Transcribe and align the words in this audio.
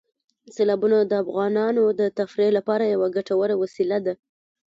سیلابونه 0.55 0.97
د 1.03 1.13
افغانانو 1.23 1.83
د 1.99 2.01
تفریح 2.19 2.49
لپاره 2.57 2.91
یوه 2.93 3.07
ګټوره 3.15 3.55
وسیله 3.63 3.97
ده. 4.05 4.13